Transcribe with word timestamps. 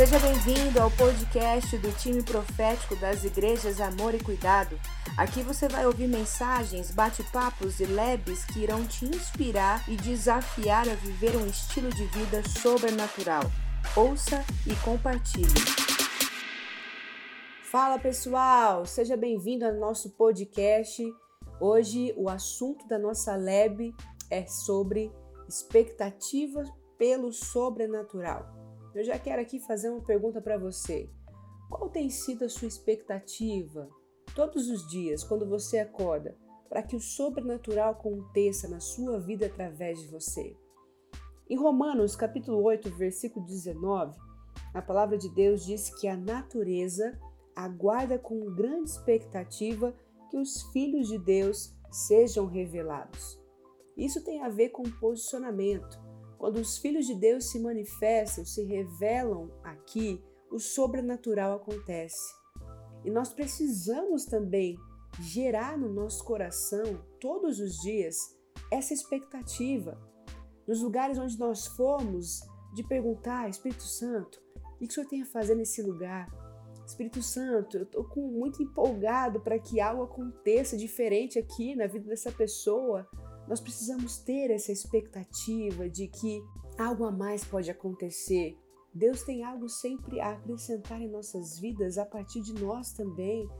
Seja 0.00 0.18
bem-vindo 0.18 0.80
ao 0.80 0.90
podcast 0.92 1.76
do 1.76 1.92
time 1.98 2.22
profético 2.22 2.96
das 2.96 3.22
igrejas 3.22 3.82
Amor 3.82 4.14
e 4.14 4.18
Cuidado. 4.18 4.80
Aqui 5.14 5.42
você 5.42 5.68
vai 5.68 5.84
ouvir 5.84 6.08
mensagens, 6.08 6.90
bate-papos 6.90 7.80
e 7.80 7.84
leves 7.84 8.42
que 8.46 8.60
irão 8.60 8.86
te 8.86 9.04
inspirar 9.04 9.86
e 9.86 9.98
desafiar 9.98 10.88
a 10.88 10.94
viver 10.94 11.36
um 11.36 11.46
estilo 11.46 11.90
de 11.90 12.06
vida 12.06 12.42
sobrenatural. 12.48 13.42
Ouça 13.94 14.42
e 14.66 14.74
compartilhe. 14.82 15.60
Fala 17.64 17.98
pessoal, 17.98 18.86
seja 18.86 19.18
bem-vindo 19.18 19.66
ao 19.66 19.74
nosso 19.74 20.16
podcast. 20.16 21.04
Hoje 21.60 22.14
o 22.16 22.30
assunto 22.30 22.88
da 22.88 22.98
nossa 22.98 23.36
lab 23.36 23.94
é 24.30 24.46
sobre 24.46 25.12
expectativas 25.46 26.70
pelo 26.96 27.30
sobrenatural. 27.34 28.59
Eu 28.92 29.04
já 29.04 29.18
quero 29.18 29.40
aqui 29.40 29.60
fazer 29.60 29.88
uma 29.88 30.02
pergunta 30.02 30.40
para 30.40 30.58
você. 30.58 31.08
Qual 31.70 31.88
tem 31.88 32.10
sido 32.10 32.44
a 32.44 32.48
sua 32.48 32.66
expectativa 32.66 33.88
todos 34.34 34.68
os 34.68 34.88
dias 34.88 35.22
quando 35.22 35.48
você 35.48 35.78
acorda 35.78 36.36
para 36.68 36.82
que 36.82 36.96
o 36.96 37.00
sobrenatural 37.00 37.92
aconteça 37.92 38.68
na 38.68 38.80
sua 38.80 39.20
vida 39.20 39.46
através 39.46 40.00
de 40.00 40.08
você? 40.08 40.56
Em 41.48 41.56
Romanos, 41.56 42.16
capítulo 42.16 42.62
8, 42.64 42.90
versículo 42.90 43.46
19, 43.46 44.18
a 44.74 44.82
palavra 44.82 45.16
de 45.16 45.28
Deus 45.28 45.64
diz 45.64 45.90
que 46.00 46.08
a 46.08 46.16
natureza 46.16 47.16
aguarda 47.54 48.18
com 48.18 48.54
grande 48.54 48.90
expectativa 48.90 49.94
que 50.30 50.36
os 50.36 50.62
filhos 50.72 51.08
de 51.08 51.18
Deus 51.18 51.76
sejam 51.92 52.46
revelados. 52.46 53.38
Isso 53.96 54.24
tem 54.24 54.42
a 54.42 54.48
ver 54.48 54.70
com 54.70 54.82
posicionamento. 54.82 56.09
Quando 56.40 56.56
os 56.56 56.78
filhos 56.78 57.06
de 57.06 57.14
Deus 57.14 57.50
se 57.50 57.60
manifestam, 57.60 58.46
se 58.46 58.64
revelam 58.64 59.50
aqui, 59.62 60.24
o 60.50 60.58
sobrenatural 60.58 61.56
acontece. 61.56 62.34
E 63.04 63.10
nós 63.10 63.30
precisamos 63.30 64.24
também 64.24 64.78
gerar 65.20 65.76
no 65.76 65.92
nosso 65.92 66.24
coração, 66.24 67.04
todos 67.20 67.60
os 67.60 67.76
dias, 67.82 68.16
essa 68.72 68.94
expectativa. 68.94 70.00
Nos 70.66 70.80
lugares 70.80 71.18
onde 71.18 71.38
nós 71.38 71.66
formos, 71.66 72.40
de 72.72 72.82
perguntar, 72.84 73.50
Espírito 73.50 73.82
Santo, 73.82 74.40
o 74.56 74.78
que 74.78 74.86
o 74.86 74.90
Senhor 74.90 75.06
tem 75.06 75.20
a 75.20 75.26
fazer 75.26 75.54
nesse 75.54 75.82
lugar? 75.82 76.26
Espírito 76.86 77.22
Santo, 77.22 77.76
eu 77.76 77.82
estou 77.82 78.06
muito 78.16 78.62
empolgado 78.62 79.40
para 79.40 79.58
que 79.58 79.78
algo 79.78 80.04
aconteça 80.04 80.74
diferente 80.74 81.38
aqui 81.38 81.76
na 81.76 81.86
vida 81.86 82.08
dessa 82.08 82.32
pessoa. 82.32 83.06
Nós 83.50 83.60
precisamos 83.60 84.18
ter 84.18 84.48
essa 84.52 84.70
expectativa 84.70 85.88
de 85.88 86.06
que 86.06 86.40
algo 86.78 87.04
a 87.04 87.10
mais 87.10 87.42
pode 87.42 87.68
acontecer. 87.68 88.56
Deus 88.94 89.24
tem 89.24 89.42
algo 89.42 89.68
sempre 89.68 90.20
a 90.20 90.30
acrescentar 90.30 91.02
em 91.02 91.10
nossas 91.10 91.58
vidas 91.58 91.98
a 91.98 92.06
partir 92.06 92.42
de 92.42 92.54
nós 92.54 92.92
também. 92.92 93.50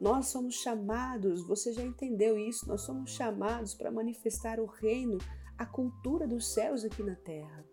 Nós 0.00 0.28
somos 0.28 0.54
chamados, 0.54 1.46
você 1.46 1.74
já 1.74 1.82
entendeu 1.82 2.38
isso, 2.38 2.66
nós 2.66 2.80
somos 2.80 3.10
chamados 3.10 3.74
para 3.74 3.90
manifestar 3.90 4.58
o 4.58 4.64
reino, 4.64 5.18
a 5.58 5.66
cultura 5.66 6.26
dos 6.26 6.54
céus 6.54 6.82
aqui 6.82 7.02
na 7.02 7.16
terra. 7.16 7.66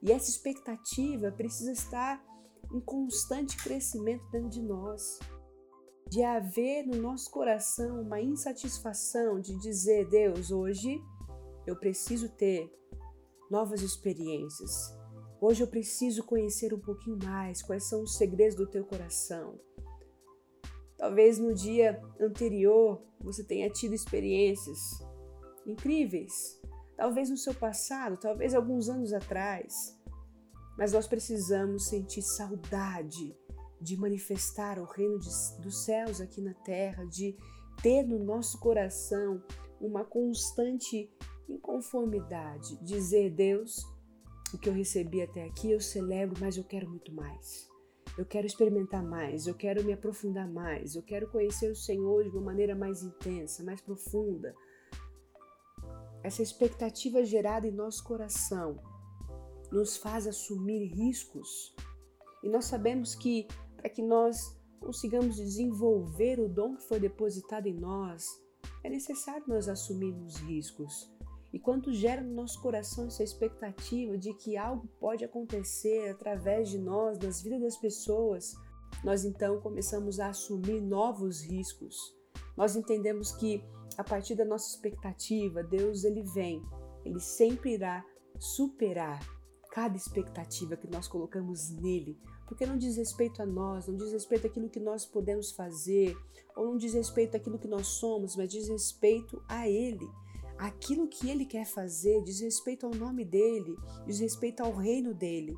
E 0.00 0.10
essa 0.10 0.30
expectativa 0.30 1.30
precisa 1.30 1.72
estar 1.72 2.24
em 2.72 2.80
constante 2.80 3.58
crescimento 3.62 4.24
dentro 4.30 4.48
de 4.48 4.62
nós 4.62 5.18
de 6.12 6.22
haver 6.22 6.86
no 6.86 7.00
nosso 7.00 7.30
coração 7.30 8.02
uma 8.02 8.20
insatisfação 8.20 9.40
de 9.40 9.58
dizer, 9.58 10.06
Deus, 10.10 10.50
hoje 10.50 11.02
eu 11.66 11.74
preciso 11.74 12.28
ter 12.28 12.70
novas 13.50 13.80
experiências. 13.80 14.94
Hoje 15.40 15.62
eu 15.62 15.66
preciso 15.66 16.22
conhecer 16.22 16.74
um 16.74 16.78
pouquinho 16.78 17.18
mais 17.24 17.62
quais 17.62 17.88
são 17.88 18.02
os 18.02 18.18
segredos 18.18 18.54
do 18.54 18.66
teu 18.66 18.84
coração. 18.84 19.58
Talvez 20.98 21.38
no 21.38 21.54
dia 21.54 21.98
anterior 22.20 23.02
você 23.18 23.42
tenha 23.42 23.70
tido 23.70 23.94
experiências 23.94 24.78
incríveis. 25.66 26.60
Talvez 26.94 27.30
no 27.30 27.38
seu 27.38 27.54
passado, 27.54 28.18
talvez 28.18 28.54
alguns 28.54 28.90
anos 28.90 29.14
atrás. 29.14 29.98
Mas 30.76 30.92
nós 30.92 31.06
precisamos 31.06 31.88
sentir 31.88 32.20
saudade 32.20 33.34
de 33.82 33.96
manifestar 33.96 34.78
o 34.78 34.84
reino 34.84 35.18
de, 35.18 35.28
dos 35.60 35.84
céus 35.84 36.20
aqui 36.20 36.40
na 36.40 36.54
terra, 36.54 37.04
de 37.06 37.36
ter 37.82 38.04
no 38.04 38.18
nosso 38.18 38.58
coração 38.58 39.42
uma 39.80 40.04
constante 40.04 41.10
inconformidade, 41.48 42.78
dizer 42.82 43.30
Deus, 43.30 43.84
o 44.54 44.58
que 44.58 44.68
eu 44.68 44.72
recebi 44.72 45.22
até 45.22 45.44
aqui 45.44 45.70
eu 45.70 45.80
celebro, 45.80 46.36
mas 46.40 46.56
eu 46.56 46.64
quero 46.64 46.88
muito 46.88 47.12
mais. 47.12 47.70
Eu 48.16 48.26
quero 48.26 48.46
experimentar 48.46 49.02
mais, 49.02 49.46
eu 49.46 49.54
quero 49.54 49.82
me 49.82 49.92
aprofundar 49.92 50.46
mais, 50.46 50.94
eu 50.94 51.02
quero 51.02 51.30
conhecer 51.30 51.70
o 51.70 51.76
Senhor 51.76 52.22
de 52.24 52.30
uma 52.30 52.42
maneira 52.42 52.74
mais 52.74 53.02
intensa, 53.02 53.64
mais 53.64 53.80
profunda. 53.80 54.54
Essa 56.22 56.42
expectativa 56.42 57.24
gerada 57.24 57.66
em 57.66 57.72
nosso 57.72 58.04
coração 58.04 58.78
nos 59.72 59.96
faz 59.96 60.26
assumir 60.26 60.84
riscos. 60.92 61.74
E 62.42 62.48
nós 62.50 62.66
sabemos 62.66 63.14
que 63.14 63.48
para 63.82 63.90
que 63.90 64.00
nós 64.00 64.56
consigamos 64.78 65.34
desenvolver 65.34 66.38
o 66.38 66.48
dom 66.48 66.76
que 66.76 66.84
foi 66.84 67.00
depositado 67.00 67.66
em 67.66 67.74
nós, 67.74 68.24
é 68.84 68.88
necessário 68.88 69.42
nós 69.48 69.68
assumirmos 69.68 70.36
riscos. 70.36 71.12
E 71.52 71.58
quando 71.58 71.92
gera 71.92 72.22
no 72.22 72.32
nosso 72.32 72.62
coração 72.62 73.08
essa 73.08 73.24
expectativa 73.24 74.16
de 74.16 74.32
que 74.34 74.56
algo 74.56 74.86
pode 75.00 75.24
acontecer 75.24 76.08
através 76.10 76.70
de 76.70 76.78
nós, 76.78 77.18
nas 77.18 77.42
vidas 77.42 77.60
das 77.60 77.76
pessoas, 77.76 78.54
nós 79.02 79.24
então 79.24 79.60
começamos 79.60 80.20
a 80.20 80.28
assumir 80.28 80.80
novos 80.80 81.42
riscos. 81.42 81.96
Nós 82.56 82.76
entendemos 82.76 83.32
que 83.32 83.64
a 83.98 84.04
partir 84.04 84.36
da 84.36 84.44
nossa 84.44 84.76
expectativa, 84.76 85.62
Deus 85.64 86.04
ele 86.04 86.22
vem, 86.22 86.62
ele 87.04 87.18
sempre 87.18 87.74
irá 87.74 88.04
superar 88.38 89.20
cada 89.72 89.96
expectativa 89.96 90.76
que 90.76 90.88
nós 90.88 91.08
colocamos 91.08 91.70
nele, 91.70 92.16
porque 92.52 92.66
não 92.66 92.76
diz 92.76 92.98
respeito 92.98 93.40
a 93.40 93.46
nós, 93.46 93.86
não 93.88 93.96
diz 93.96 94.12
respeito 94.12 94.46
àquilo 94.46 94.68
que 94.68 94.78
nós 94.78 95.06
podemos 95.06 95.52
fazer, 95.52 96.14
ou 96.54 96.66
não 96.66 96.76
diz 96.76 96.92
respeito 96.92 97.34
àquilo 97.34 97.58
que 97.58 97.66
nós 97.66 97.86
somos, 97.86 98.36
mas 98.36 98.50
diz 98.50 98.68
respeito 98.68 99.42
a 99.48 99.66
Ele. 99.66 100.06
Aquilo 100.58 101.08
que 101.08 101.30
Ele 101.30 101.46
quer 101.46 101.64
fazer 101.64 102.22
diz 102.22 102.40
respeito 102.40 102.84
ao 102.84 102.92
nome 102.92 103.24
dEle, 103.24 103.74
diz 104.04 104.18
respeito 104.20 104.62
ao 104.62 104.70
reino 104.74 105.14
dEle. 105.14 105.56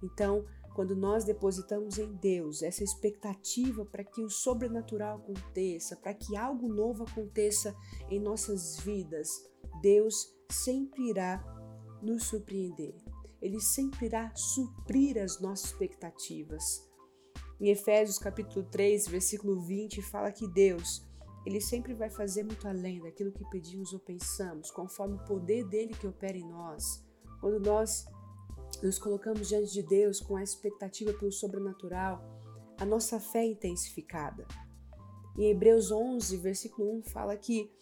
Então, 0.00 0.44
quando 0.76 0.94
nós 0.94 1.24
depositamos 1.24 1.98
em 1.98 2.14
Deus 2.14 2.62
essa 2.62 2.84
expectativa 2.84 3.84
para 3.84 4.04
que 4.04 4.22
o 4.22 4.30
sobrenatural 4.30 5.16
aconteça, 5.16 5.96
para 5.96 6.14
que 6.14 6.36
algo 6.36 6.72
novo 6.72 7.02
aconteça 7.02 7.74
em 8.08 8.20
nossas 8.20 8.78
vidas, 8.78 9.28
Deus 9.82 10.32
sempre 10.48 11.10
irá 11.10 11.42
nos 12.00 12.26
surpreender. 12.26 12.94
Ele 13.40 13.60
sempre 13.60 14.06
irá 14.06 14.32
suprir 14.34 15.18
as 15.18 15.40
nossas 15.40 15.70
expectativas. 15.70 16.86
Em 17.60 17.70
Efésios 17.70 18.18
capítulo 18.18 18.64
3, 18.66 19.08
versículo 19.08 19.60
20, 19.60 20.00
fala 20.02 20.30
que 20.30 20.46
Deus, 20.46 21.04
ele 21.44 21.60
sempre 21.60 21.94
vai 21.94 22.10
fazer 22.10 22.44
muito 22.44 22.66
além 22.68 23.00
daquilo 23.00 23.32
que 23.32 23.48
pedimos 23.50 23.92
ou 23.92 23.98
pensamos, 24.00 24.70
conforme 24.70 25.16
o 25.16 25.24
poder 25.24 25.64
dele 25.64 25.94
que 25.94 26.06
opera 26.06 26.36
em 26.36 26.46
nós. 26.46 27.04
Quando 27.40 27.60
nós 27.60 28.06
nos 28.82 28.98
colocamos 28.98 29.48
diante 29.48 29.72
de 29.72 29.82
Deus 29.82 30.20
com 30.20 30.36
a 30.36 30.42
expectativa 30.42 31.12
pelo 31.12 31.32
sobrenatural, 31.32 32.22
a 32.78 32.84
nossa 32.84 33.18
fé 33.18 33.40
é 33.40 33.46
intensificada. 33.46 34.46
Em 35.36 35.50
Hebreus 35.50 35.90
11, 35.90 36.36
versículo 36.38 36.98
1, 36.98 37.02
fala 37.04 37.36
que 37.36 37.72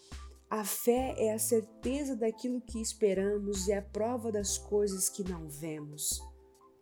a 0.49 0.63
fé 0.63 1.13
é 1.17 1.33
a 1.33 1.39
certeza 1.39 2.15
daquilo 2.15 2.61
que 2.61 2.79
esperamos 2.81 3.67
e 3.67 3.73
a 3.73 3.81
prova 3.81 4.31
das 4.31 4.57
coisas 4.57 5.09
que 5.09 5.23
não 5.23 5.49
vemos. 5.49 6.21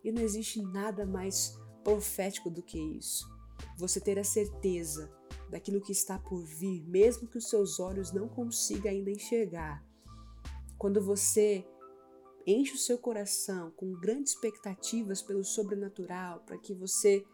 E 0.04 0.12
não 0.12 0.22
existe 0.22 0.62
nada 0.62 1.04
mais 1.04 1.58
profético 1.82 2.48
do 2.48 2.62
que 2.62 2.78
isso. 2.78 3.28
Você 3.76 4.00
ter 4.00 4.18
a 4.18 4.24
certeza 4.24 5.10
daquilo 5.50 5.80
que 5.80 5.90
está 5.90 6.18
por 6.18 6.44
vir, 6.44 6.84
mesmo 6.84 7.28
que 7.28 7.38
os 7.38 7.48
seus 7.48 7.80
olhos 7.80 8.12
não 8.12 8.28
consigam 8.28 8.90
ainda 8.90 9.10
enxergar. 9.10 9.84
Quando 10.78 11.00
você 11.00 11.66
enche 12.46 12.74
o 12.74 12.78
seu 12.78 12.98
coração 12.98 13.72
com 13.72 13.92
grandes 13.94 14.32
expectativas 14.32 15.22
pelo 15.22 15.42
sobrenatural, 15.42 16.40
para 16.46 16.58
que 16.58 16.72
você 16.72 17.24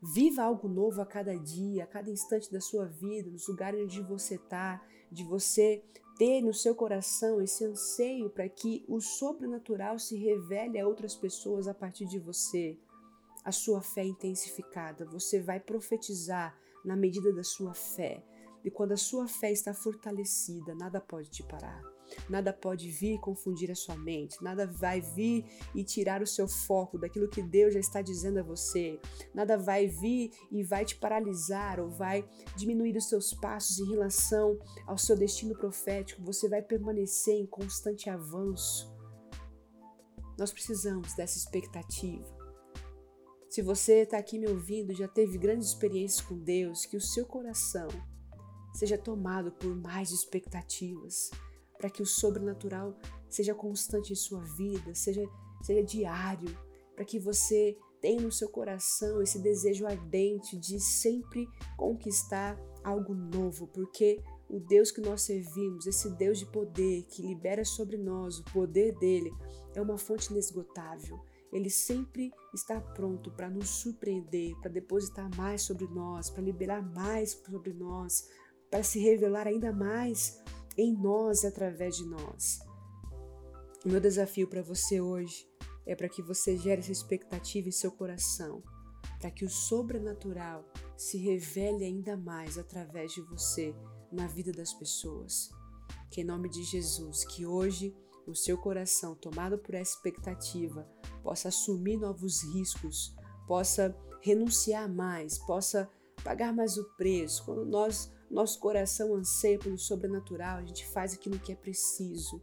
viva 0.00 0.42
algo 0.42 0.68
novo 0.68 1.02
a 1.02 1.06
cada 1.06 1.36
dia, 1.36 1.84
a 1.84 1.86
cada 1.86 2.10
instante 2.10 2.50
da 2.50 2.60
sua 2.60 2.86
vida, 2.86 3.28
nos 3.28 3.48
lugares 3.48 3.82
onde 3.82 4.00
você 4.02 4.36
está, 4.36 4.80
de 5.10 5.24
você 5.24 5.82
ter 6.18 6.42
no 6.42 6.52
seu 6.52 6.74
coração 6.74 7.40
esse 7.40 7.64
anseio 7.64 8.28
para 8.28 8.48
que 8.48 8.84
o 8.86 9.00
sobrenatural 9.00 9.98
se 9.98 10.16
revele 10.16 10.78
a 10.78 10.86
outras 10.86 11.14
pessoas 11.14 11.66
a 11.66 11.74
partir 11.74 12.06
de 12.06 12.18
você. 12.18 12.78
A 13.42 13.50
sua 13.50 13.80
fé 13.80 14.04
intensificada, 14.04 15.06
você 15.06 15.40
vai 15.40 15.58
profetizar 15.58 16.58
na 16.84 16.94
medida 16.94 17.32
da 17.32 17.42
sua 17.42 17.72
fé. 17.72 18.22
E 18.62 18.70
quando 18.70 18.92
a 18.92 18.96
sua 18.96 19.26
fé 19.26 19.50
está 19.50 19.72
fortalecida, 19.72 20.74
nada 20.74 21.00
pode 21.00 21.30
te 21.30 21.42
parar. 21.42 21.99
Nada 22.28 22.52
pode 22.52 22.90
vir 22.90 23.18
confundir 23.20 23.70
a 23.70 23.74
sua 23.74 23.96
mente, 23.96 24.42
nada 24.42 24.66
vai 24.66 25.00
vir 25.00 25.44
e 25.74 25.84
tirar 25.84 26.22
o 26.22 26.26
seu 26.26 26.48
foco 26.48 26.98
daquilo 26.98 27.28
que 27.28 27.42
Deus 27.42 27.74
já 27.74 27.80
está 27.80 28.02
dizendo 28.02 28.38
a 28.38 28.42
você, 28.42 29.00
nada 29.34 29.56
vai 29.56 29.86
vir 29.86 30.30
e 30.50 30.62
vai 30.62 30.84
te 30.84 30.96
paralisar 30.96 31.80
ou 31.80 31.90
vai 31.90 32.28
diminuir 32.56 32.96
os 32.96 33.08
seus 33.08 33.32
passos 33.34 33.78
em 33.78 33.88
relação 33.90 34.58
ao 34.86 34.98
seu 34.98 35.16
destino 35.16 35.56
profético, 35.56 36.22
você 36.22 36.48
vai 36.48 36.62
permanecer 36.62 37.34
em 37.34 37.46
constante 37.46 38.08
avanço. 38.08 38.90
Nós 40.38 40.52
precisamos 40.52 41.14
dessa 41.14 41.36
expectativa. 41.36 42.40
Se 43.50 43.62
você 43.62 44.02
está 44.02 44.16
aqui 44.16 44.38
me 44.38 44.48
ouvindo, 44.48 44.94
já 44.94 45.08
teve 45.08 45.36
grandes 45.36 45.68
experiências 45.68 46.20
com 46.24 46.38
Deus, 46.38 46.86
que 46.86 46.96
o 46.96 47.00
seu 47.00 47.26
coração 47.26 47.88
seja 48.72 48.96
tomado 48.96 49.50
por 49.52 49.74
mais 49.74 50.12
expectativas, 50.12 51.30
para 51.80 51.88
que 51.88 52.02
o 52.02 52.06
sobrenatural 52.06 52.94
seja 53.26 53.54
constante 53.54 54.12
em 54.12 54.16
sua 54.16 54.42
vida, 54.42 54.94
seja, 54.94 55.24
seja 55.62 55.82
diário, 55.82 56.54
para 56.94 57.06
que 57.06 57.18
você 57.18 57.74
tenha 58.02 58.20
no 58.20 58.30
seu 58.30 58.50
coração 58.50 59.22
esse 59.22 59.38
desejo 59.38 59.86
ardente 59.86 60.58
de 60.58 60.78
sempre 60.78 61.48
conquistar 61.78 62.60
algo 62.84 63.14
novo, 63.14 63.66
porque 63.68 64.22
o 64.46 64.60
Deus 64.60 64.90
que 64.90 65.00
nós 65.00 65.22
servimos, 65.22 65.86
esse 65.86 66.10
Deus 66.10 66.38
de 66.38 66.46
poder 66.46 67.04
que 67.04 67.22
libera 67.22 67.64
sobre 67.64 67.96
nós 67.96 68.38
o 68.38 68.44
poder 68.44 68.94
dele, 68.98 69.32
é 69.74 69.80
uma 69.80 69.96
fonte 69.96 70.30
inesgotável. 70.30 71.18
Ele 71.50 71.70
sempre 71.70 72.30
está 72.52 72.78
pronto 72.80 73.30
para 73.30 73.48
nos 73.48 73.68
surpreender, 73.68 74.54
para 74.60 74.70
depositar 74.70 75.34
mais 75.34 75.62
sobre 75.62 75.86
nós, 75.86 76.28
para 76.28 76.42
liberar 76.42 76.82
mais 76.82 77.32
sobre 77.32 77.72
nós, 77.72 78.28
para 78.70 78.82
se 78.82 78.98
revelar 78.98 79.46
ainda 79.46 79.72
mais 79.72 80.40
em 80.76 80.92
nós 80.92 81.42
e 81.42 81.46
através 81.46 81.96
de 81.96 82.04
nós. 82.04 82.60
O 83.84 83.88
meu 83.88 84.00
desafio 84.00 84.46
para 84.46 84.62
você 84.62 85.00
hoje 85.00 85.48
é 85.86 85.94
para 85.94 86.08
que 86.08 86.22
você 86.22 86.56
gere 86.56 86.80
essa 86.80 86.92
expectativa 86.92 87.68
em 87.68 87.72
seu 87.72 87.90
coração, 87.90 88.62
para 89.18 89.30
que 89.30 89.44
o 89.44 89.50
sobrenatural 89.50 90.64
se 90.96 91.18
revele 91.18 91.84
ainda 91.84 92.16
mais 92.16 92.58
através 92.58 93.12
de 93.12 93.22
você 93.22 93.74
na 94.12 94.26
vida 94.26 94.52
das 94.52 94.72
pessoas. 94.72 95.50
Que 96.10 96.20
em 96.20 96.24
nome 96.24 96.48
de 96.48 96.62
Jesus, 96.62 97.24
que 97.24 97.46
hoje 97.46 97.96
o 98.26 98.34
seu 98.34 98.58
coração, 98.58 99.14
tomado 99.14 99.58
por 99.58 99.74
essa 99.74 99.94
expectativa, 99.94 100.86
possa 101.22 101.48
assumir 101.48 101.96
novos 101.96 102.42
riscos, 102.54 103.14
possa 103.46 103.96
renunciar 104.20 104.88
mais, 104.88 105.38
possa 105.38 105.90
pagar 106.22 106.52
mais 106.52 106.76
o 106.76 106.84
preço. 106.96 107.44
Quando 107.44 107.64
nós, 107.64 108.12
nosso 108.30 108.60
coração 108.60 109.14
anseia 109.14 109.58
pelo 109.58 109.78
sobrenatural, 109.78 110.58
a 110.58 110.64
gente 110.64 110.86
faz 110.88 111.14
aquilo 111.14 111.38
que 111.38 111.52
é 111.52 111.56
preciso 111.56 112.40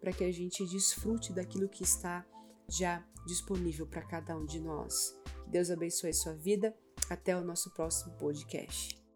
para 0.00 0.12
que 0.12 0.24
a 0.24 0.32
gente 0.32 0.64
desfrute 0.66 1.32
daquilo 1.32 1.68
que 1.68 1.82
está 1.82 2.26
já 2.68 3.04
disponível 3.26 3.86
para 3.86 4.02
cada 4.02 4.36
um 4.36 4.44
de 4.44 4.60
nós. 4.60 5.18
Que 5.44 5.50
Deus 5.50 5.70
abençoe 5.70 6.12
sua 6.12 6.34
vida. 6.34 6.74
Até 7.08 7.36
o 7.36 7.44
nosso 7.44 7.72
próximo 7.72 8.14
podcast. 8.16 9.07